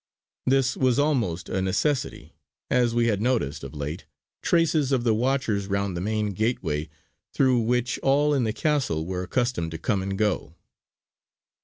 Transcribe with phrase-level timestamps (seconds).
[0.47, 2.33] This was almost a necessity,
[2.71, 4.05] as we had noticed of late
[4.41, 6.89] traces of the watchers round the main gateway
[7.35, 10.55] through which all in the castle were accustomed to come and go.